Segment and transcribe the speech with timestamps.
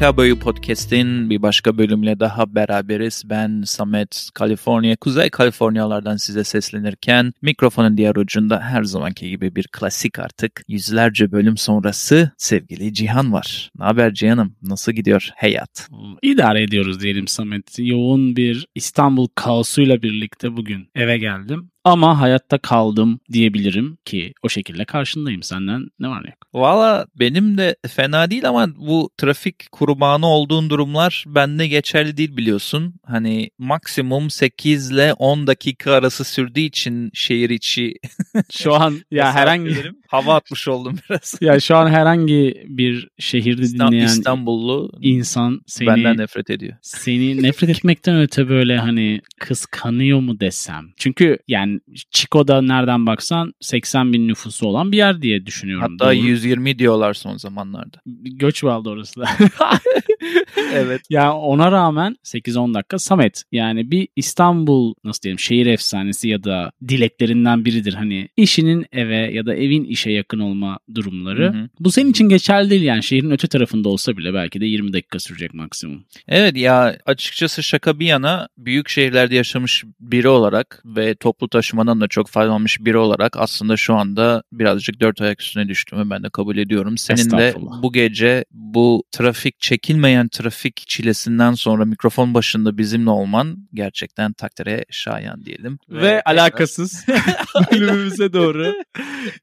[0.00, 3.22] Zeka Boyu Podcast'in bir başka bölümle daha beraberiz.
[3.26, 10.18] Ben Samet, Kaliforniya, Kuzey Kaliforniyalardan size seslenirken mikrofonun diğer ucunda her zamanki gibi bir klasik
[10.18, 13.70] artık yüzlerce bölüm sonrası sevgili Cihan var.
[13.78, 14.56] Ne haber Cihan'ım?
[14.62, 15.88] Nasıl gidiyor hayat?
[16.22, 17.78] İdare ediyoruz diyelim Samet.
[17.78, 21.70] Yoğun bir İstanbul kaosuyla birlikte bugün eve geldim.
[21.84, 25.42] Ama hayatta kaldım diyebilirim ki o şekilde karşındayım.
[25.42, 26.36] Senden ne var ne yok?
[26.54, 32.94] Valla benim de fena değil ama bu trafik kurbanı olduğun durumlar bende geçerli değil biliyorsun.
[33.06, 37.94] Hani maksimum 8 ile 10 dakika arası sürdüğü için şehir içi
[38.52, 39.74] Şu an ya herhangi
[40.08, 41.34] hava atmış oldum biraz.
[41.40, 46.76] ya şu an herhangi bir şehirde İstan- dinleyen İstanbullu insan seni benden nefret ediyor.
[46.82, 50.86] seni nefret etmekten öte böyle hani kıskanıyor mu desem.
[50.96, 51.69] Çünkü yani
[52.10, 55.86] Chico'da nereden baksan 80 bin nüfusu olan bir yer diye düşünüyorum.
[55.90, 56.26] Hatta Doğru.
[56.26, 57.96] 120 diyorlar son zamanlarda.
[58.22, 59.28] göç aldı orası da.
[60.74, 61.00] evet.
[61.10, 63.42] Ya ona rağmen 8-10 dakika Samet.
[63.52, 67.94] Yani bir İstanbul nasıl diyelim şehir efsanesi ya da dileklerinden biridir.
[67.94, 71.54] Hani işinin eve ya da evin işe yakın olma durumları.
[71.54, 71.68] Hı hı.
[71.80, 75.18] Bu senin için geçerli değil yani şehrin öte tarafında olsa bile belki de 20 dakika
[75.18, 76.04] sürecek maksimum.
[76.28, 82.08] Evet ya açıkçası şaka bir yana büyük şehirlerde yaşamış biri olarak ve toplu taşımadan da
[82.08, 86.56] çok faydalanmış biri olarak aslında şu anda birazcık dört ayak üstüne düştüğümü ben de kabul
[86.56, 86.98] ediyorum.
[86.98, 94.32] Senin de bu gece bu trafik çekilmeyen trafik çilesinden sonra mikrofon başında bizimle olman gerçekten
[94.32, 95.78] takdire şayan diyelim.
[95.88, 97.06] Ve alakasız
[97.72, 98.74] bölümümüze doğru.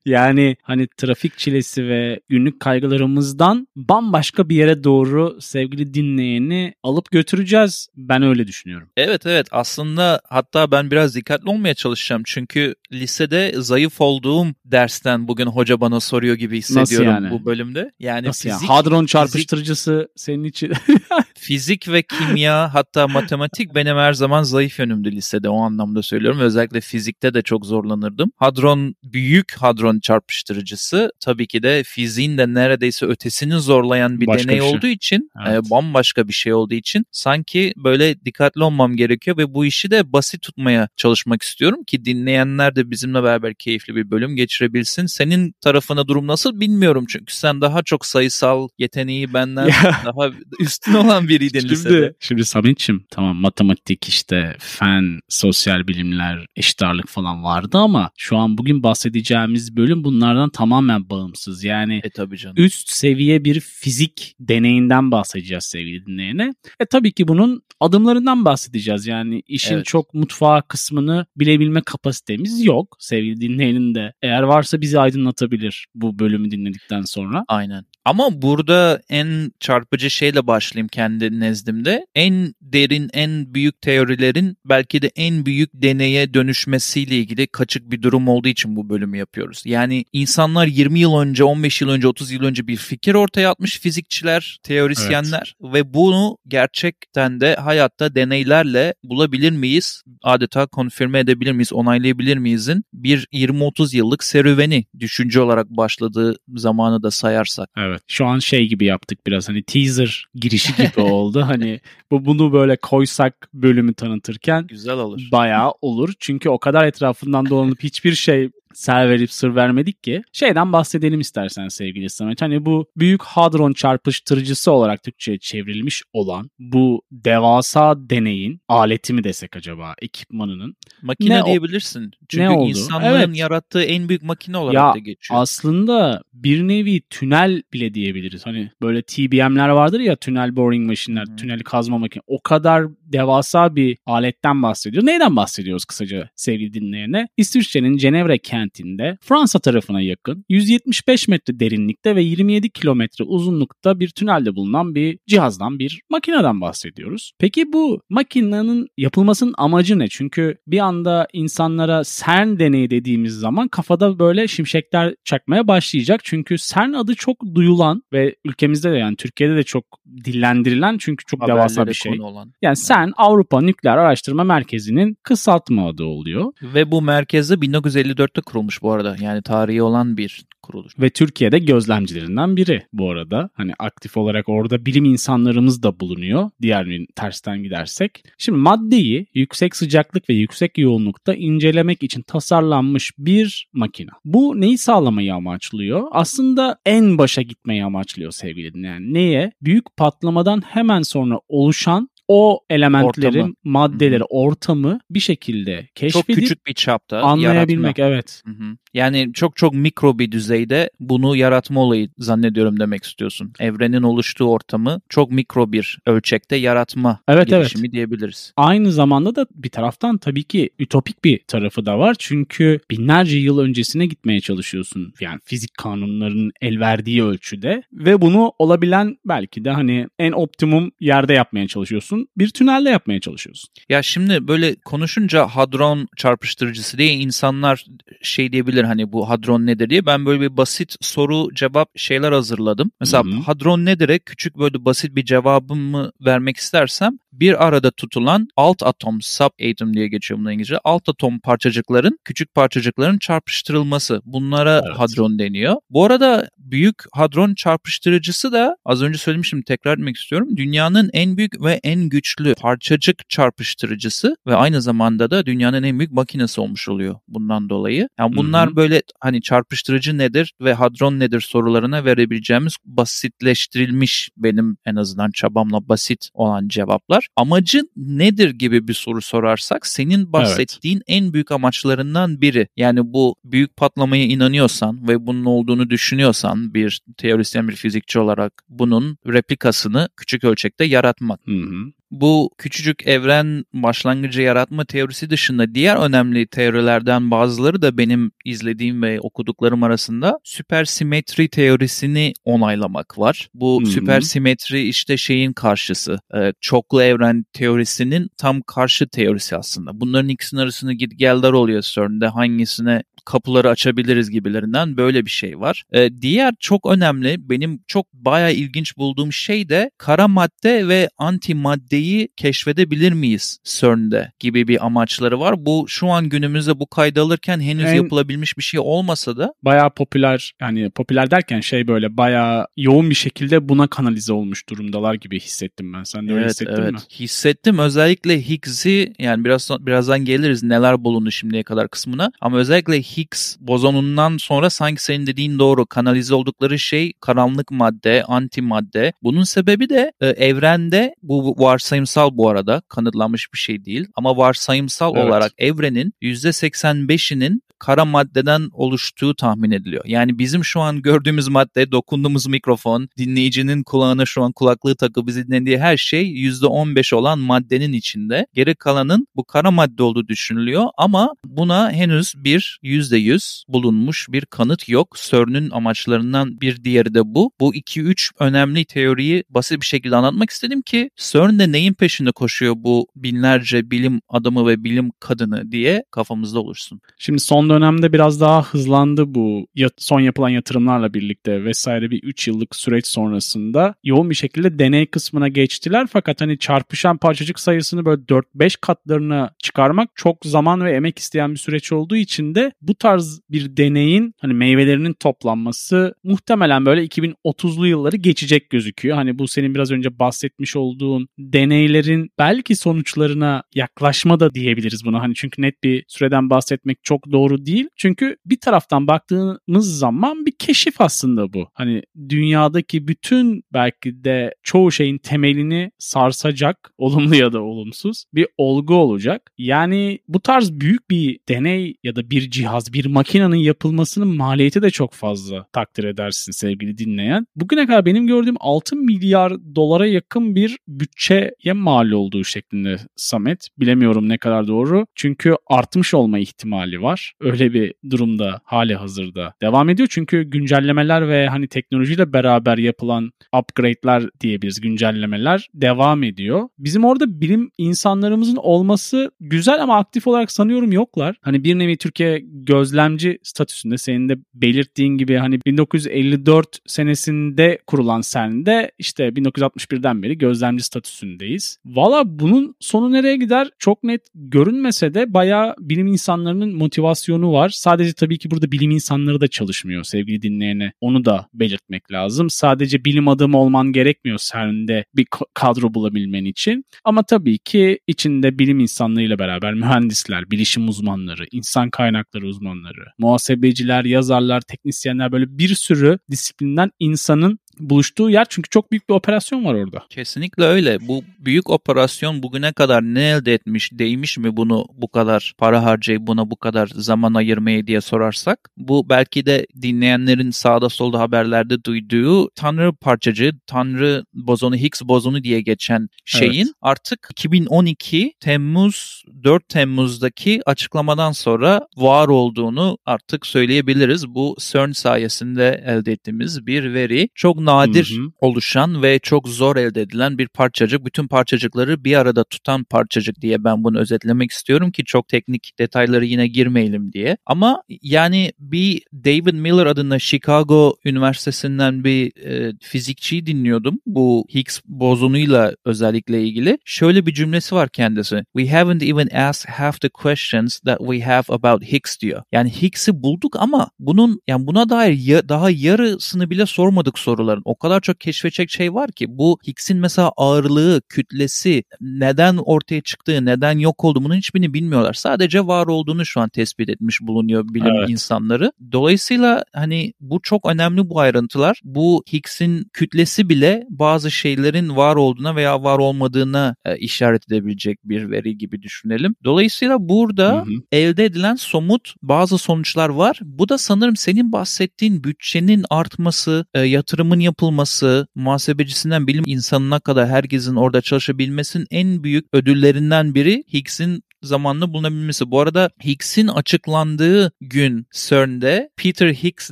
[0.06, 7.88] Yani hani trafik çilesi ve günlük kaygılarımızdan bambaşka bir yere doğru sevgili dinleyeni alıp götüreceğiz.
[7.96, 8.90] Ben öyle düşünüyorum.
[8.98, 11.74] Evet evet aslında hatta ben biraz dikkatli olmaya
[12.08, 17.32] çalışacağım çünkü lisede zayıf olduğum dersten bugün hoca bana soruyor gibi hissediyorum yani?
[17.32, 17.92] bu bölümde.
[18.00, 18.76] Yani Nasıl fizik, ya?
[18.76, 20.74] Hadron çarpıştırıcısı senin için.
[21.40, 26.40] fizik ve kimya hatta matematik benim her zaman zayıf yönümdü lisede o anlamda söylüyorum.
[26.40, 28.32] Özellikle fizikte de çok zorlanırdım.
[28.36, 34.56] Hadron büyük hadron çarpıştırıcısı tabii ki de fiziğin de neredeyse ötesini zorlayan bir Başka deney
[34.60, 34.76] bir şey.
[34.78, 35.66] olduğu için Evet.
[35.66, 40.14] e, bambaşka bir şey olduğu için sanki böyle dikkatli olmam gerekiyor ve bu işi de
[40.14, 45.06] basit tutmaya çalışmak istiyorum ki dinleyenler de bizimle beraber keyifli bir bölüm geçirebilsin.
[45.06, 49.68] Senin tarafına durum nasıl bilmiyorum çünkü sen daha çok sayısal yeteneği benden
[50.06, 51.94] daha üstün olan biriydin lisede.
[51.94, 58.38] Şimdi, şimdi Samet'ciğim tamam matematik işte fen, sosyal bilimler, eşit ağırlık falan vardı ama şu
[58.38, 61.64] an bugün bahsedeceğimiz bölüm bunlardan tamamen bağımsız.
[61.64, 62.56] Yani E tabii canım.
[62.58, 66.54] üst seviye bir fizik deneyinden bahsedeceğiz sevgili dinleyene.
[66.80, 69.08] E tabii ki bunun adımlarından bahsedeceğiz.
[69.08, 69.86] Yani işin Evet.
[69.86, 72.96] çok mutfağı kısmını bilebilme kapasitemiz yok.
[73.00, 77.46] Sevgili dinleyenin de eğer varsa bizi aydınlatabilir bu bölümü dinledikten sonra.
[77.48, 77.86] Aynen.
[78.08, 82.06] Ama burada en çarpıcı şeyle başlayayım kendi nezdimde.
[82.16, 88.28] En derin, en büyük teorilerin belki de en büyük deneye dönüşmesiyle ilgili kaçık bir durum
[88.28, 89.62] olduğu için bu bölümü yapıyoruz.
[89.66, 93.80] Yani insanlar 20 yıl önce, 15 yıl önce, 30 yıl önce bir fikir ortaya atmış
[93.80, 100.04] fizikçiler, teorisyenler ve bunu gerçekten de hayatta deneylerle bulabilir miyiz?
[100.24, 107.12] Adeta konfirme edebilir miyiz, onaylayabilir miyizin bir 20-30 yıllık serüveni düşünce olarak başladığı zamanı da
[107.12, 107.70] sayarsak.
[107.78, 107.97] Evet.
[108.08, 111.42] Şu an şey gibi yaptık biraz hani teaser girişi gibi oldu.
[111.42, 111.80] Hani
[112.12, 115.22] bu bunu böyle koysak bölümü tanıtırken Güzel olur.
[115.32, 116.14] bayağı olur.
[116.20, 120.22] Çünkü o kadar etrafından dolanıp hiçbir şey ser verip sır vermedik ki.
[120.34, 122.42] Şeyden bahsedelim istersen sevgili Samet.
[122.42, 129.56] Hani bu büyük hadron çarpıştırıcısı olarak Türkçe'ye çevrilmiş olan bu devasa deneyin aleti mi desek
[129.56, 130.76] acaba ekipmanının?
[131.02, 132.12] Makine Ne diyebilirsin.
[132.30, 132.70] Çünkü ne oldu?
[132.70, 133.38] insanlığın Evet.
[133.38, 135.42] yarattığı en büyük makine olarak Ya, da geçiyor.
[135.42, 138.46] Aslında bir nevi tünel bile diyebiliriz.
[138.46, 141.36] Hani böyle TBM'ler vardır ya tünel boring machine'ler, Hı hı.
[141.36, 142.24] tünel kazma makine.
[142.28, 145.08] O kadar devasa bir aletten bahsediyoruz.
[145.08, 147.28] Neyden bahsediyoruz kısaca sevgili dinleyene?
[147.38, 154.56] İsviçre'nin Cenevre kentinde Fransa tarafına yakın 175 metre derinlikte ve 27 kilometre uzunlukta bir tünelde
[154.56, 157.32] bulunan bir cihazdan bir makineden bahsediyoruz.
[157.40, 160.08] Peki bu makinenin yapılmasının amacı ne?
[160.08, 166.22] Çünkü bir anda insanlara CERN deneyi dediğimiz zaman kafada böyle şimşekler çakmaya başlayacak.
[166.24, 169.86] Çünkü CERN adı çok duyulan ve ülkemizde de yani Türkiye'de de çok
[170.26, 172.22] dillendirilen çünkü çok devasa Haberlere bir şey.
[172.22, 172.54] olan.
[172.62, 176.54] Yani CERN Avrupa Nükleer Araştırma Merkezi'nin kısaltma adı oluyor.
[176.62, 179.16] Ve bu merkezde 1954'te kurulmuş bu arada.
[179.22, 181.00] Yani tarihi olan bir kuruluş.
[181.00, 183.50] Ve Türkiye'de gözlemcilerinden biri bu arada.
[183.54, 186.50] Hani aktif olarak orada bilim insanlarımız da bulunuyor.
[186.62, 188.24] Diğer bir tersten gidersek.
[188.38, 194.12] Şimdi maddeyi yüksek sıcaklık ve yüksek yoğunlukta incelemek için tasarlanmış bir makine.
[194.26, 196.08] Bu neyi sağlamayı amaçlıyor?
[196.12, 199.14] Aslında en başa gitmeyi amaçlıyor sevgili dinleyen.
[199.14, 199.52] Neye?
[199.62, 203.54] Büyük patlamadan hemen sonra oluşan o elementleri, Ortamı.
[203.64, 207.98] maddeleri, ortamı bir şekilde keşfedip Çok küçük bir çapta anlayabilmek.
[207.98, 208.16] yaratma.
[208.16, 208.42] Evet.
[208.46, 208.78] Hı hı.
[208.94, 213.54] Yani çok çok mikro bir düzeyde bunu yaratma olayı zannediyorum demek istiyorsun.
[213.60, 217.70] Evrenin oluştuğu ortamı çok mikro bir ölçekte yaratma Evet, evet.
[217.70, 218.54] girişimi diyebiliriz.
[218.58, 222.16] Aynı zamanda da bir taraftan tabii ki ütopik bir tarafı da var.
[222.20, 225.14] Çünkü binlerce yıl öncesine gitmeye çalışıyorsun.
[225.22, 231.34] Yani fizik kanunlarının el verdiği ölçüde ve bunu olabilen belki de hani en optimum yerde
[231.34, 232.17] yapmaya çalışıyorsun.
[232.38, 233.70] Bir tünelde yapmaya çalışıyorsun.
[233.90, 237.86] Ya şimdi böyle konuşunca hadron çarpıştırıcısı diye insanlar
[238.22, 240.06] şey diyebilir hani bu hadron nedir diye.
[240.06, 242.92] Ben böyle bir basit soru cevap şeyler hazırladım.
[243.00, 243.40] Mesela Hı hı.
[243.40, 249.94] hadron nedir'e küçük böyle basit bir cevabımı vermek istersem bir arada tutulan alt atom subatom
[249.94, 250.78] diye geçiyor bunun İngilizce.
[250.84, 254.22] Alt atom parçacıkların küçük parçacıkların çarpıştırılması.
[254.26, 254.98] Bunlara Evet.
[254.98, 255.76] hadron deniyor.
[255.90, 260.58] Bu arada büyük hadron çarpıştırıcısı da az önce söylemiştim tekrar etmek istiyorum.
[260.58, 266.12] Dünyanın en büyük ve en güçlü parçacık çarpıştırıcısı ve aynı zamanda da dünyanın en büyük
[266.12, 268.10] makinesi olmuş oluyor bundan dolayı.
[268.20, 268.76] Yani bunlar Hı hı.
[268.76, 276.30] böyle hani çarpıştırıcı nedir ve hadron nedir sorularına verebileceğimiz basitleştirilmiş benim en azından çabamla basit
[276.34, 277.28] olan cevaplar.
[277.36, 282.68] Amacı nedir gibi bir soru sorarsak senin bahsettiğin en büyük amaçlarından biri.
[282.78, 289.18] Yani bu büyük patlamaya inanıyorsan ve bunun olduğunu düşünüyorsan bir teorisyen bir fizikçi olarak bunun
[289.28, 291.40] replikasını küçük ölçekte yaratmak.
[291.46, 291.92] Hı hı.
[292.12, 299.20] Bu küçücük evren başlangıcı yaratma teorisi dışında diğer önemli teorilerden bazıları da benim izlediğim ve
[299.20, 303.50] okuduklarım arasında süpersimetri teorisini onaylamak var.
[303.54, 303.86] Bu hı.
[303.86, 306.20] süpersimetri işte şeyin karşısı.
[306.36, 310.02] e, Çoklu evren teorisinin tam karşı teorisi aslında.
[310.02, 315.84] Bunların ikisinin arasında git gelder oluyor CERN'de hangisine kapıları açabiliriz gibilerinden böyle bir şey var.
[315.92, 322.30] E, diğer çok önemli benim çok bayağı ilginç bulduğum şey de kara madde ve antimaddeyi
[322.38, 325.66] keşfedebilir miyiz CERN'de gibi bir amaçları var.
[325.66, 329.90] Bu şu an günümüzde bu kaydı alırken henüz En- yapılabilmiş bir şey olmasa da Bayağı
[329.90, 335.40] popüler yani popüler derken şey böyle bayağı yoğun bir şekilde buna kanalize olmuş durumdalar gibi
[335.40, 336.04] hissettim ben.
[336.04, 337.00] Sen de öyle hissettin mi?
[337.20, 337.80] Hissettim.
[337.80, 342.32] Özellikle Higgs'i yani biraz birazdan geliriz neler bulundu şimdiye kadar kısmına.
[342.42, 349.14] Ama özellikle Higgs bozonundan sonra sanki senin dediğin doğru kanalize oldukları şey karanlık madde, antimadde.
[349.24, 355.16] Bunun sebebi de e, evrende bu varsayımsal bu arada kanıtlanmış bir şey değil ama varsayımsal
[355.16, 355.26] Evet.
[355.26, 360.04] olarak evrenin %85'inin kara maddeden oluştuğu tahmin ediliyor.
[360.08, 365.48] Yani bizim şu an gördüğümüz madde, dokunduğumuz mikrofon, dinleyicinin kulağına şu an kulaklığı takıp bizi
[365.48, 368.48] dinlediği her şey %15 olan maddenin içinde.
[368.54, 374.90] Geri kalanın bu kara madde olduğu düşünülüyor ama buna henüz bir %100 bulunmuş bir kanıt
[374.90, 375.16] yok.
[375.18, 377.52] CERN'ün amaçlarından bir diğeri de bu.
[377.60, 383.08] Bu 2-3 önemli teoriyi basit bir şekilde anlatmak istedim ki CERN'de neyin peşinde koşuyor bu
[383.16, 387.02] binlerce bilim adamı ve bilim kadını diye kafamızda olursun.
[387.18, 392.76] Şimdi son dönemde biraz daha hızlandı bu son yapılan yatırımlarla birlikte vesaire bir 3 yıllık
[392.76, 398.78] süreç sonrasında yoğun bir şekilde deney kısmına geçtiler fakat hani çarpışan parçacık sayısını böyle 4-5
[398.82, 403.78] katlarına çıkarmak çok zaman ve emek isteyen bir süreç olduğu için de bu tarz bir
[403.78, 409.16] deneyin hani meyvelerinin toplanması muhtemelen böyle 2030'lu yılları geçecek gözüküyor.
[409.16, 415.22] Hani bu senin biraz önce bahsetmiş olduğun deneylerin belki sonuçlarına yaklaşma da diyebiliriz buna.
[415.22, 417.90] Hani çünkü net bir süreden bahsetmek çok doğru değil.
[417.96, 421.70] Çünkü bir taraftan baktığımız zaman bir keşif aslında bu.
[421.74, 428.96] Hani dünyadaki bütün belki de çoğu şeyin temelini sarsacak, olumlu ya da olumsuz bir olgu
[428.96, 429.52] olacak.
[429.58, 434.90] Yani bu tarz büyük bir deney ya da bir cihaz, bir makinenin yapılmasının maliyeti de
[434.90, 437.48] çok fazla takdir edersin sevgili dinleyen.
[437.56, 443.68] Bugüne kadar benim gördüğüm 6 milyar dolara yakın bir bütçeye mal olduğu şeklinde Samet.
[443.80, 445.06] Bilemiyorum ne kadar doğru.
[445.16, 447.34] Çünkü artmış olma ihtimali var.
[447.48, 450.08] Öyle bir durumda hali hazırda devam ediyor.
[450.12, 456.70] Çünkü güncellemeler ve hani teknolojiyle beraber yapılan upgrade'ler diyebiliriz güncellemeler devam ediyor.
[456.80, 461.36] Bizim orada bilim insanlarımızın olması güzel ama aktif olarak sanıyorum yoklar.
[461.42, 468.92] Hani bir nevi Türkiye gözlemci statüsünde senin de belirttiğin gibi hani 1954 senesinde kurulan CERN'de
[468.98, 471.78] işte 1961'den beri gözlemci statüsündeyiz.
[471.86, 477.70] Valla bunun sonu nereye gider çok net görünmese de bayağı bilim insanlarının motivasyonu var.
[477.70, 480.92] Sadece tabii ki burada bilim insanları da çalışmıyor sevgili dinleyene.
[481.02, 482.50] Onu da belirtmek lazım.
[482.50, 486.86] Sadece bilim adamı olman gerekmiyor CERN'de bir kadro bulabilmen için.
[487.04, 494.62] Ama tabii ki içinde bilim insanlarıyla beraber mühendisler, bilişim uzmanları, insan kaynakları uzmanları, muhasebeciler, yazarlar,
[494.62, 500.04] teknisyenler böyle bir sürü disiplinden insanın buluştuğu yer çünkü çok büyük bir operasyon var orada.
[500.10, 501.08] Kesinlikle öyle.
[501.08, 506.22] Bu büyük operasyon bugüne kadar ne elde etmiş, değmiş mi bunu bu kadar para harcayıp
[506.22, 512.50] buna bu kadar zaman ayırmayı diye sorarsak bu belki de dinleyenlerin sağda solda haberlerde duyduğu
[512.50, 516.74] Tanrı parçacığı, Tanrı bozonu, Higgs bozonu diye geçen şeyin evet.
[516.82, 524.28] artık 2012 Temmuz 4 Temmuz'daki açıklamadan sonra var olduğunu artık söyleyebiliriz.
[524.28, 527.30] Bu CERN sayesinde elde ettiğimiz bir veri.
[527.36, 528.32] Çok nadir hı hı.
[528.40, 531.06] oluşan ve çok zor elde edilen bir parçacık.
[531.06, 536.26] Bütün parçacıkları bir arada tutan parçacık diye ben bunu özetlemek istiyorum ki çok teknik detayları
[536.26, 537.38] yine girmeyelim diye.
[537.46, 544.00] Ama yani bir David Miller adında Chicago Üniversitesi'nden bir e, fizikçiyi dinliyordum.
[544.06, 546.78] Bu Higgs bozonuyla özellikle ilgili.
[546.86, 548.44] Şöyle bir cümlesi var kendisi.
[548.58, 552.44] We haven't even asked half the questions that we have about Higgs diyor.
[552.52, 557.62] Yani Higgs'i bulduk ama bunun yani buna dair ya, daha yarısını bile sormadık soruları bunların.
[557.66, 563.46] O kadar çok keşfedecek şey var ki bu Higgs'in mesela ağırlığı, kütlesi, neden ortaya çıktığı,
[563.46, 565.14] neden yok olduğu bunun hiçbirini bilmiyorlar.
[565.14, 568.10] Sadece var olduğunu şu an tespit etmiş bulunuyor bilim evet.
[568.10, 568.72] insanları.
[568.92, 571.82] Dolayısıyla hani bu çok önemli bu ayrıntılar.
[571.84, 578.32] Bu Higgs'in kütlesi bile bazı şeylerin var olduğuna veya var olmadığına e, işaret edebilecek bir
[578.32, 579.36] veri gibi düşünelim.
[579.44, 580.82] Dolayısıyla burada hı hı.
[580.92, 583.40] elde edilen somut bazı sonuçlar var.
[583.44, 590.76] Bu da sanırım senin bahsettiğin bütçenin artması, e, yatırımın yapılması, muhasebecisinden bilim insanına kadar herkesin
[590.76, 595.52] orada çalışabilmesinin en büyük ödüllerinden biri Higgs'in zamanlı bulunabilmesi.
[595.52, 599.70] Bu arada Higgs'in açıklandığı gün CERN'de Peter Higgs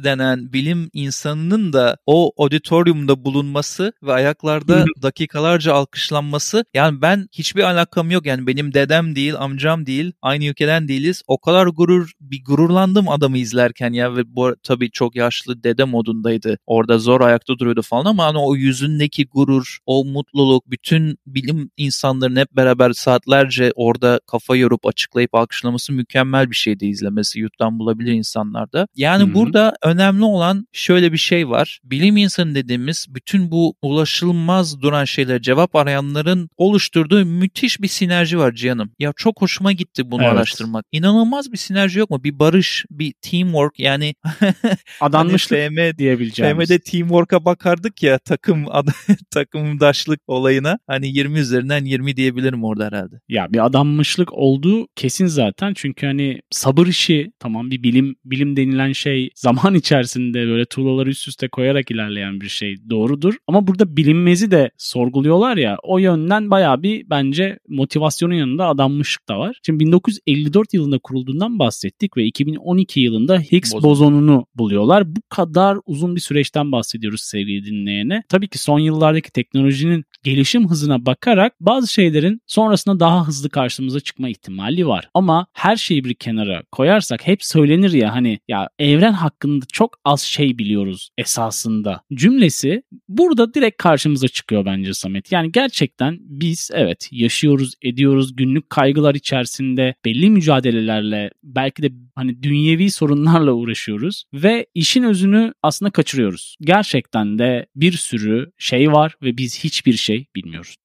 [0.04, 6.66] denen bilim insanının da o auditoriumda bulunması ve ayaklarda dakikalarca alkışlanması.
[6.74, 8.26] Yani ben hiçbir alakam yok.
[8.26, 11.22] Yani benim dedem değil amcam değil aynı ülkeden değiliz.
[11.28, 14.16] O kadar gurur bir gururlandım adamı izlerken ya.
[14.16, 16.58] Ve bu tabii çok yaşlı dede modundaydı.
[16.66, 22.36] Orada zor ayakta duruyordu falan ama hani o yüzündeki gurur o mutluluk bütün bilim insanların
[22.36, 27.40] hep beraber saatlerce orada kafa yorup açıklayıp alkışlaması mükemmel bir şeydi izlemesi.
[27.40, 28.88] YouTube'dan bulabilir insanlar da.
[28.96, 29.34] Yani Hı-hı.
[29.34, 31.80] burada önemli olan şöyle bir şey var.
[31.84, 38.52] Bilim insanı dediğimiz bütün bu ulaşılmaz duran şeylere cevap arayanların oluşturduğu müthiş bir sinerji var
[38.52, 38.92] Cihan'ım.
[39.00, 40.34] Ya çok hoşuma gitti bunu evet.
[40.34, 40.86] araştırmak.
[40.92, 42.24] İnanılmaz bir sinerji yok mu?
[42.24, 44.16] Bir barış, bir teamwork yani
[45.02, 46.68] adanmışlık hani FM, diyebileceğimiz.
[46.68, 48.88] FM'de teamwork'a bakardık ya takım ad,
[49.32, 50.80] takımdaşlık olayına.
[50.88, 53.16] Hani 20 üzerinden 20 diyebilirim orada herhalde.
[53.30, 55.74] Ya bir adanmışlık olduğu kesin zaten.
[55.76, 61.28] Çünkü hani sabır işi tamam bir bilim bilim denilen şey zaman içerisinde böyle tuğlaları üst
[61.28, 63.34] üste koyarak ilerleyen bir şey doğrudur.
[63.48, 69.40] Ama burada bilinmezi de sorguluyorlar ya o yönden baya bir bence motivasyonun yanında adanmışlık da
[69.40, 69.60] var.
[69.66, 73.90] Şimdi 1954 yılında kurulduğundan bahsettik ve 2012 yılında Higgs Bozon.
[73.90, 75.16] bozonunu buluyorlar.
[75.16, 78.24] Bu kadar uzun bir süreçten bahsediyoruz sevgili dinleyene.
[78.30, 84.30] Tabii ki son yıllardaki teknolojinin gelişim hızına bakarak bazı şeylerin sonrasında daha hızlı karşımıza çıkma
[84.36, 85.10] ihtimali var.
[85.14, 90.22] Ama her şeyi bir kenara koyarsak hep söylenir ya hani ya evren hakkında çok az
[90.22, 95.32] şey biliyoruz esasında cümlesi burada direkt karşımıza çıkıyor bence Samet.
[95.32, 102.92] Yani gerçekten biz evet yaşıyoruz, ediyoruz, günlük kaygılar içerisinde belli mücadelelerle belki de hani dünyevi
[102.92, 106.56] sorunlarla uğraşıyoruz ve işin özünü aslında kaçırıyoruz.
[106.62, 110.76] Gerçekten de bir sürü şey var ve biz hiçbir şey bilmiyoruz.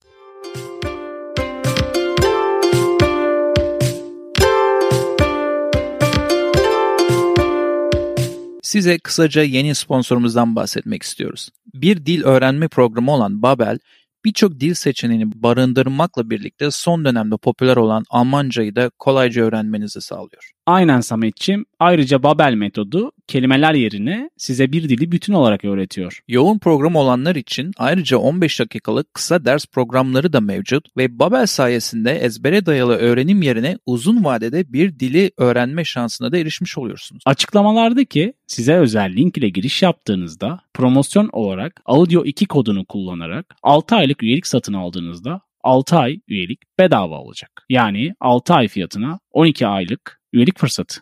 [8.70, 11.48] Size kısaca yeni sponsorumuzdan bahsetmek istiyoruz.
[11.74, 13.78] Bir dil öğrenme programı olan Babel,
[14.24, 20.50] birçok dil seçeneğini barındırmakla birlikte son dönemde popüler olan Almancayı da kolayca öğrenmenizi sağlıyor.
[20.70, 21.64] Aynen Sametçim.
[21.78, 26.20] Ayrıca Babel metodu kelimeler yerine size bir dili bütün olarak öğretiyor.
[26.28, 32.10] Yoğun program olanlar için ayrıca 15 dakikalık kısa ders programları da mevcut ve Babel sayesinde
[32.10, 37.22] ezbere dayalı öğrenim yerine uzun vadede bir dili öğrenme şansına da erişmiş oluyorsunuz.
[37.26, 44.22] Açıklamalardaki size özel link ile giriş yaptığınızda promosyon olarak Audio 2 kodunu kullanarak 6 aylık
[44.22, 47.66] üyelik satın aldığınızda 6 ay üyelik bedava olacak.
[47.68, 51.00] Yani 6 ay fiyatına 12 aylık üyelik fırsatı.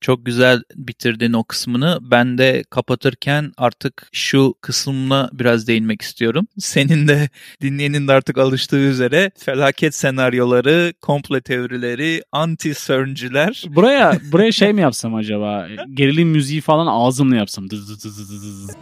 [0.00, 1.98] Çok güzel bitirdin o kısmını.
[2.02, 6.46] Ben de kapatırken artık şu kısmına biraz değinmek istiyorum.
[6.58, 7.28] Senin de
[7.62, 13.64] dinleyenin de artık alıştığı üzere felaket senaryoları, komple teorileri, anti CERN'cüler.
[13.68, 15.68] Buraya buraya şey mi yapsam acaba?
[15.94, 17.70] Gerilim müziği falan ağzımla yapsam.
[17.70, 18.76] Dız dız dız dız dız.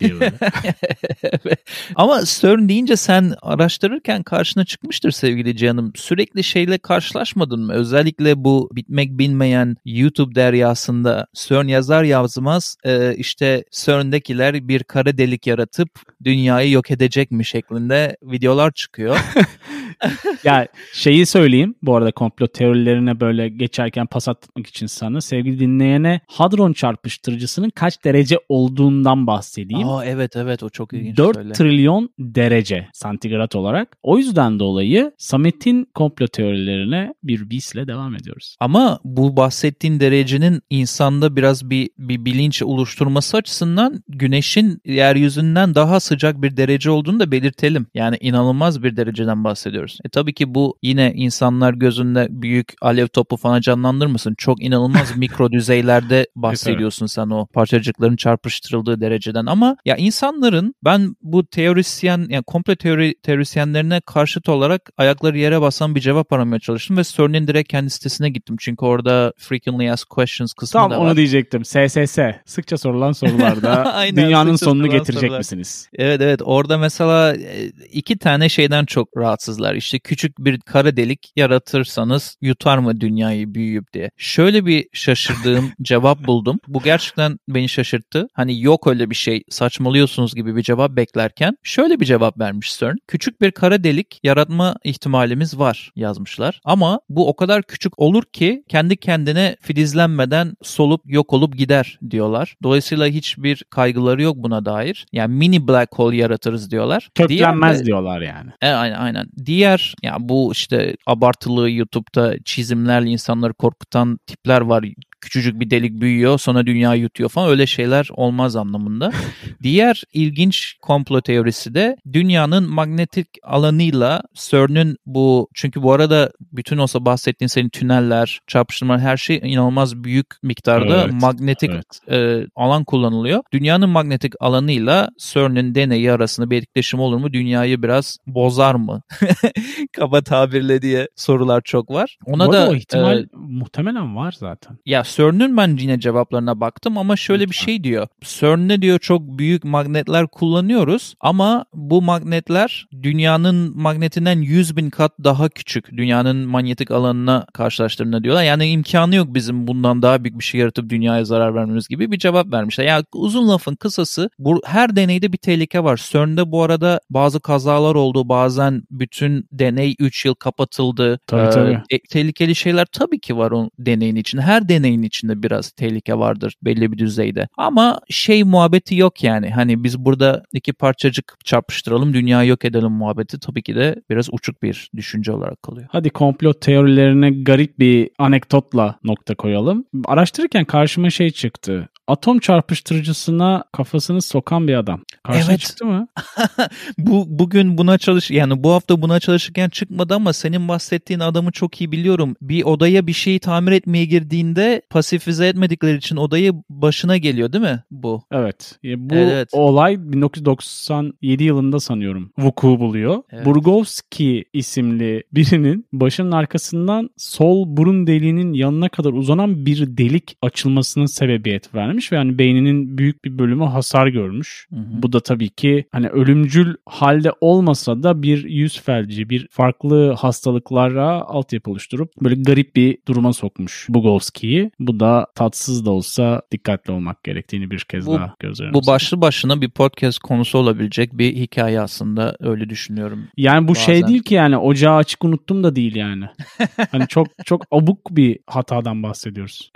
[0.00, 0.32] Diye böyle.
[1.96, 5.92] Ama CERN deyince sen araştırırken karşına çıkmıştır sevgili canım.
[5.96, 7.72] Sürekli şeyle karşılaşmadın mı?
[7.72, 15.46] Özellikle bu bitmek bilmeyen YouTube deryasında CERN yazar yazmaz e, işte CERN'dekiler bir kara delik
[15.46, 15.88] yaratıp
[16.24, 19.16] dünyayı yok edecek mi şeklinde videolar çıkıyor.
[20.44, 26.20] ya şeyi söyleyeyim bu arada komplo teorilerine böyle geçerken pas atmak için sana sevgili dinleyene
[26.26, 29.88] hadron çarpıştırıcısının kaç derece olduğundan bahsedeyim.
[29.90, 31.16] Aa evet evet o çok ilginç.
[31.16, 31.52] 4 söyle.
[31.52, 33.96] trilyon derece santigrat olarak.
[34.02, 38.56] O yüzden dolayı Samet'in komplo teorilerine bir bisle devam ediyoruz.
[38.60, 46.42] Ama bu bahsettiğin derecenin insanda biraz bir, bir bilinç oluşturması açısından güneşin yeryüzünden daha sıcak
[46.42, 47.86] bir derece olduğunu da belirtelim.
[47.94, 49.98] Yani inanılmaz bir dereceden bahsediyoruz.
[50.04, 54.34] E tabii ki bu yine insanlar gözünde büyük alev topu falan canlandırmasın.
[54.34, 59.46] Çok inanılmaz mikro düzeylerde bahsediyorsun sen o parçacıkların çarpıştırıldığı dereceden.
[59.46, 65.94] Ama ya insanların ben bu teorisyen yani komple teori teorisyenlerine karşıt olarak ayakları yere basan
[65.94, 68.56] bir cevap aramaya çalıştım ve CERN'in direkt kendi sitesine gittim.
[68.60, 71.16] Çünkü orada frequently asked questions kısmı Tam da onu var.
[71.16, 71.64] diyecektim.
[71.64, 72.18] SSS.
[72.46, 75.38] Sıkça sorulan sorularda Aynen, dünyanın sonunu getirecek sorular.
[75.38, 75.88] misiniz?
[75.94, 79.74] Evet evet orada mesela e, iki tane şeyden çok rahatsızlar.
[79.74, 84.10] İşte küçük bir kara delik yaratırsanız yutar mı dünyayı büyüyüp diye.
[84.16, 86.58] Şöyle bir şaşırdığım cevap buldum.
[86.68, 88.28] Bu gerçekten beni şaşırttı.
[88.34, 92.96] Hani yok öyle bir şey saçmalıyorsunuz gibi bir cevap beklerken şöyle bir cevap vermiş CERN.
[93.08, 96.60] Küçük bir kara delik yaratma ihtimalimiz var yazmışlar.
[96.64, 102.56] Ama bu o kadar küçük olur ki kendi kendine filizlenmeden solup yok olup gider diyorlar.
[102.62, 105.06] Dolayısıyla hiçbir kaygıları yok buna dair.
[105.12, 107.08] Yani mini black hole yaratırız diyorlar.
[107.14, 108.50] Köklenmez Diğer diyorlar yani.
[108.60, 109.26] e, aynen aynen.
[109.46, 114.84] Diğer ya bu işte abartılı YouTube'da çizimlerle insanları korkutan tipler var.
[115.20, 119.12] Küçücük bir delik büyüyor sonra dünya yutuyor falan öyle şeyler olmaz anlamında.
[119.62, 127.04] Diğer ilginç komplo teorisi de dünyanın magnetik alanıyla CERN'ün bu çünkü bu arada bütün olsa
[127.04, 132.00] bahsettiğin senin tüneller, çarpıştırmalar her şey inanılmaz büyük miktarda Evet, magnetik evet.
[132.10, 133.42] e, alan kullanılıyor.
[133.52, 137.32] Dünyanın magnetik alanıyla CERN'ün deneyi arasında bir etkileşim olur mu?
[137.32, 139.02] Dünyayı biraz bozar mı?
[139.92, 142.18] Kaba tabirle diye sorular çok var.
[142.24, 144.78] Ona da o ihtimal e, muhtemelen var zaten.
[144.86, 148.06] ya CERN'ün ben yine cevaplarına baktım ama şöyle bir şey diyor.
[148.20, 155.48] CERN'de diyor çok büyük magnetler kullanıyoruz ama bu magnetler dünyanın magnetinden 100 bin kat daha
[155.48, 155.96] küçük.
[155.96, 158.44] Dünyanın manyetik alanına karşılaştırdığında diyorlar.
[158.44, 162.18] Yani imkanı yok bizim bundan daha büyük bir şey yaratıp dünyaya zarar vermemiz gibi bir
[162.18, 162.84] cevap vermişler.
[162.84, 166.06] Yani uzun lafın kısası bu her deneyde bir tehlike var.
[166.10, 168.28] CERN'de bu arada bazı kazalar oldu.
[168.28, 171.20] Bazen bütün deney 3 yıl kapatıldı.
[171.26, 171.82] Tabii, tabii.
[171.90, 174.42] e, tehlikeli şeyler tabii ki var o deneyin içinde.
[174.42, 177.48] Her deneyin içinde biraz tehlike vardır belli bir düzeyde.
[177.56, 179.50] Ama şey muhabbeti yok yani.
[179.50, 184.62] Hani biz burada iki parçacık çarpıştıralım, dünyayı yok edelim muhabbeti tabii ki de biraz uçuk
[184.62, 185.88] bir düşünce olarak kalıyor.
[185.92, 189.84] Hadi komplo teorilerine garip bir anekdotla nokta koyalım.
[190.04, 191.88] Araştırırken karşıma şey çıktı.
[192.10, 195.00] Atom çarpıştırıcısına kafasını sokan bir adam.
[195.22, 195.60] Karşına Evet.
[195.60, 196.08] çıktı mı?
[196.98, 201.80] bu bugün buna çalış yani bu hafta buna çalışırken çıkmadı ama senin bahsettiğin adamı çok
[201.80, 202.36] iyi biliyorum.
[202.42, 207.82] Bir odaya bir şeyi tamir etmeye girdiğinde pasifize etmedikleri için odayı başına geliyor değil mi
[207.90, 208.22] bu?
[208.32, 208.78] Evet.
[208.84, 209.48] Bu Evet.
[209.52, 213.22] olay 1997 yılında sanıyorum vuku buluyor.
[213.30, 213.46] Evet.
[213.46, 221.74] Burgowski isimli birinin başının arkasından sol burun deliğinin yanına kadar uzanan bir delik açılmasına sebebiyet
[221.74, 224.66] vermiş etkilenmiş ve hani beyninin büyük bir bölümü hasar görmüş.
[224.70, 225.02] Hı hı.
[225.02, 231.20] Bu da tabii ki hani ölümcül halde olmasa da bir yüz felci, bir farklı hastalıklara
[231.20, 234.70] altyapı oluşturup böyle garip bir duruma sokmuş Bugowski'yi.
[234.78, 238.86] Bu da tatsız da olsa dikkatli olmak gerektiğini bir kez Bu- daha göz önüne Bu
[238.86, 243.28] başlı başına bir podcast konusu olabilecek bir hikaye aslında öyle düşünüyorum.
[243.36, 244.08] Yani bu şey Bazen.
[244.08, 246.24] değil ki yani ocağı açık unuttum da değil yani.
[246.92, 249.72] hani çok çok abuk bir hatadan bahsediyoruz.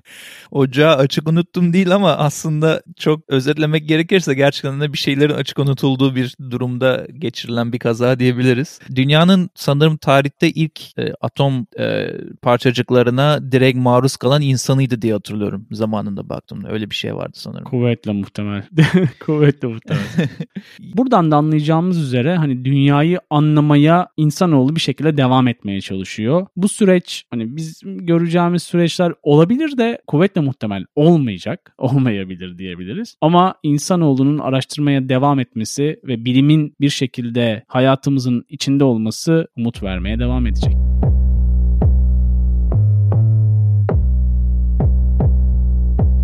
[0.50, 6.14] Ocağı açık unuttum değil ama aslında çok özetlemek gerekirse gerçekten de bir şeylerin açık unutulduğu
[6.14, 8.80] bir durumda geçirilen bir kaza diyebiliriz.
[8.94, 12.06] Dünyanın sanırım tarihte ilk e, atom e,
[12.42, 16.68] parçacıklarına direkt maruz kalan insanıydı diye hatırlıyorum zamanında baktığımda.
[16.72, 17.64] Öyle bir şey vardı sanırım.
[17.64, 18.62] Kuvvetle muhtemel.
[19.26, 20.02] Kuvvetle muhtemel.
[20.80, 26.46] Buradan da anlayacağımız üzere hani dünyayı anlamaya insanoğlu bir şekilde devam etmeye çalışıyor.
[26.56, 31.74] Bu süreç hani biz göreceğimiz süreçler olabilir de kuvvetle muhtemel olmayacak.
[31.94, 33.16] Olmayabilir diyebiliriz.
[33.20, 40.46] Ama insanoğlunun araştırmaya devam etmesi ve bilimin bir şekilde hayatımızın içinde olması umut vermeye devam
[40.46, 40.74] edecek.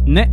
[0.07, 0.31] Ne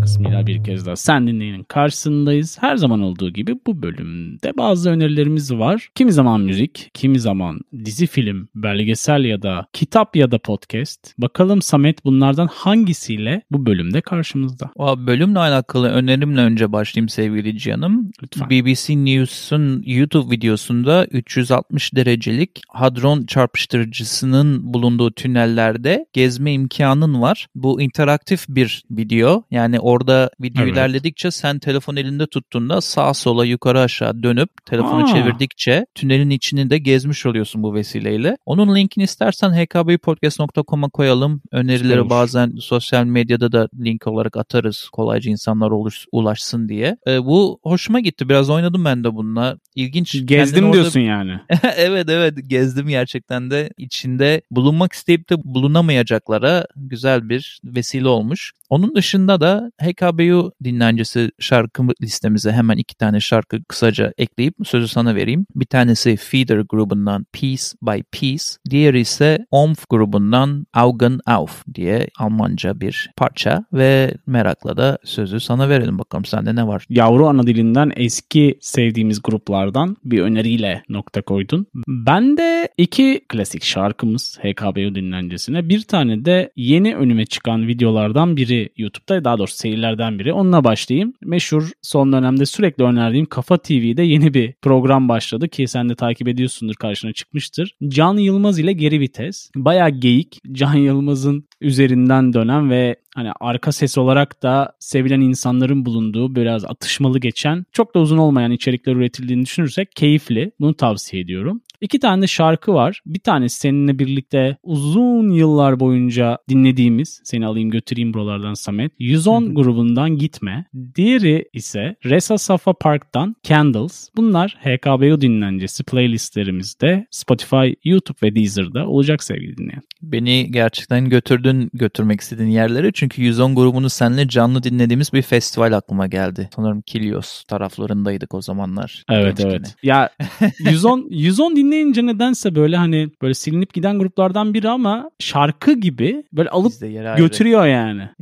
[0.00, 2.58] öneriyoruz kısmıyla bir kez daha sen dinleyenin karşısındayız.
[2.60, 5.88] Her zaman olduğu gibi bu bölümde bazı önerilerimiz var.
[5.94, 11.14] Kimi zaman müzik, kimi zaman dizi film, belgesel ya da kitap ya da podcast.
[11.18, 14.70] Bakalım Samet bunlardan hangisiyle bu bölümde karşımızda?
[14.76, 18.10] O bölümle alakalı önerimle önce başlayayım sevgili canım.
[18.22, 18.50] Lütfen.
[18.50, 27.46] BBC News'un YouTube videosunda 360 derecelik hadron çarpıştırıcısının bulunduğu tünellerde gezme imkanın var.
[27.54, 29.44] Bu interaktif bir video.
[29.50, 30.72] Yani orada video Evet.
[30.72, 35.06] ilerledikçe sen telefon elinde tuttuğunda sağa sola yukarı aşağı dönüp telefonu Aa.
[35.06, 38.36] çevirdikçe tünelin içini de gezmiş oluyorsun bu vesileyle.
[38.46, 41.42] Onun linkini istersen hkbpodcast.com'a koyalım.
[41.52, 42.10] Önerileri olur.
[42.10, 46.96] bazen sosyal medyada da link olarak atarız kolayca insanlar uluş, ulaşsın diye.
[47.06, 48.28] Ee, bu hoşuma gitti.
[48.28, 49.56] Biraz oynadım ben de bununla.
[49.74, 50.12] İlginç.
[50.12, 51.32] Kendini Gezdim orada- diyorsun yani.
[51.76, 58.52] evet evet gezdim gerçekten de içinde bulunmak isteyip de bulunamayacaklara güzel bir vesile olmuş.
[58.70, 65.14] Onun dışında da HKBU dinlencesi şarkı listemize hemen iki tane şarkı kısaca ekleyip sözü sana
[65.14, 65.46] vereyim.
[65.54, 72.80] Bir tanesi Feeder grubundan Piece by Piece, diğeri ise Omf grubundan Augen auf diye Almanca
[72.80, 76.84] bir parça ve merakla da sözü sana verelim bakalım sende ne var?
[76.88, 81.66] Yavru ana dilinden eski sevdiğimiz gruplardan bir öneriyle nokta koydun.
[81.88, 88.72] Ben de iki klasik şarkımız HKBU dinlencesine bir tane de yeni önüme çıkan videolardan biri
[88.76, 90.32] YouTube'da daha doğrusu seyirlerden biri.
[90.32, 91.12] Onunla başlayayım.
[91.22, 96.28] Meşhur son dönemde sürekli önerdiğim Kafa TV'de yeni bir program başladı ki sen de takip
[96.28, 97.74] ediyorsundur karşına çıkmıştır.
[97.88, 99.50] Can Yılmaz ile Geri Vites.
[99.56, 100.38] Bayağı geyik.
[100.52, 107.18] Can Yılmaz'ın üzerinden dönen ve hani arka ses olarak da sevilen insanların bulunduğu biraz atışmalı
[107.18, 110.52] geçen çok da uzun olmayan içerikler üretildiğini düşünürsek keyifli.
[110.60, 111.60] Bunu tavsiye ediyorum.
[111.80, 113.02] İki tane şarkı var.
[113.06, 118.92] Bir tanesi seninle birlikte uzun yıllar boyunca dinlediğimiz Seni alayım götüreyim buralardan Samet.
[118.98, 120.64] 110 grubundan Gitme.
[120.94, 124.08] Diğeri ise Resa Safa Park'tan Candles.
[124.16, 129.82] Bunlar HKBU dinlencesi playlistlerimizde Spotify, YouTube ve Deezer'da olacak sevgili dinleyen.
[130.02, 132.92] Beni gerçekten götürdün götürmek istediğin yerlere.
[133.00, 136.48] Çünkü 110 grubunu seninle canlı dinlediğimiz bir festival aklıma geldi.
[136.56, 139.04] Sanırım Kilios taraflarındaydık o zamanlar.
[139.10, 139.50] Evet gençken.
[139.50, 139.76] evet.
[139.82, 140.10] Ya
[140.58, 146.48] 110 110 dinleyince nedense böyle hani böyle silinip giden gruplardan biri ama şarkı gibi böyle
[146.48, 146.72] alıp
[147.16, 148.08] götürüyor yani.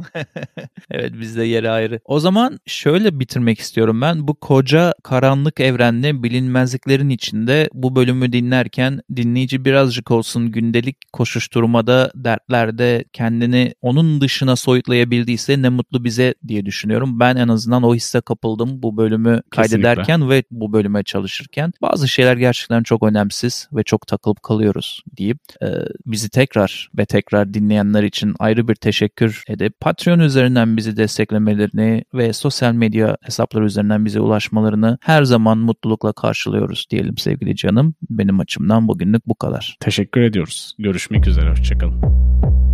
[0.90, 2.00] Evet bizde yeri ayrı.
[2.04, 4.28] O zaman şöyle bitirmek istiyorum ben.
[4.28, 13.04] Bu koca karanlık evrende bilinmezliklerin içinde bu bölümü dinlerken dinleyici birazcık olsun gündelik koşuşturmada, dertlerde
[13.12, 17.20] kendini onun dışına soyutlayabildiyse ne mutlu bize diye düşünüyorum.
[17.20, 21.72] Ben en azından o hisse kapıldım bu bölümü kaydederken ve bu bölüme çalışırken.
[21.82, 25.66] Bazı şeyler gerçekten çok önemsiz ve çok takılıp kalıyoruz deyip e,
[26.06, 32.32] bizi tekrar ve tekrar dinleyenler için ayrı bir teşekkür edip Patreon üzerinden bizi desteklemelerini ve
[32.32, 37.94] sosyal medya hesapları üzerinden bize ulaşmalarını her zaman mutlulukla karşılıyoruz diyelim sevgili canım.
[38.10, 39.76] Benim açımdan bugünlük bu kadar.
[39.80, 40.74] Teşekkür ediyoruz.
[40.78, 41.50] Görüşmek üzere.
[41.50, 42.67] Hoşçakalın.